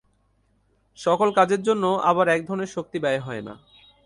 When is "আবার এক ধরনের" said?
2.03-2.73